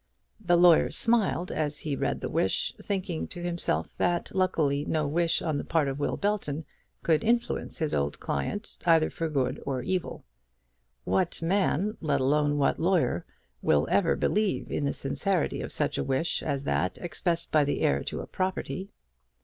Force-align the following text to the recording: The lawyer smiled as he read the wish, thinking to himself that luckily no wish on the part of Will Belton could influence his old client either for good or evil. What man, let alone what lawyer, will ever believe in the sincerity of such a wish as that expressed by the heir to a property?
The 0.43 0.57
lawyer 0.57 0.89
smiled 0.89 1.51
as 1.51 1.77
he 1.81 1.95
read 1.95 2.21
the 2.21 2.27
wish, 2.29 2.73
thinking 2.81 3.27
to 3.27 3.43
himself 3.43 3.95
that 3.97 4.33
luckily 4.33 4.83
no 4.83 5.05
wish 5.05 5.43
on 5.43 5.59
the 5.59 5.63
part 5.63 5.87
of 5.87 5.99
Will 5.99 6.17
Belton 6.17 6.65
could 7.03 7.23
influence 7.23 7.77
his 7.77 7.93
old 7.93 8.19
client 8.19 8.79
either 8.87 9.11
for 9.11 9.29
good 9.29 9.61
or 9.63 9.83
evil. 9.83 10.25
What 11.03 11.43
man, 11.43 11.97
let 12.01 12.19
alone 12.19 12.57
what 12.57 12.79
lawyer, 12.79 13.27
will 13.61 13.87
ever 13.91 14.15
believe 14.15 14.71
in 14.71 14.85
the 14.85 14.93
sincerity 14.93 15.61
of 15.61 15.71
such 15.71 15.99
a 15.99 16.03
wish 16.03 16.41
as 16.41 16.63
that 16.63 16.97
expressed 16.97 17.51
by 17.51 17.63
the 17.63 17.81
heir 17.81 18.03
to 18.05 18.21
a 18.21 18.25
property? 18.25 18.89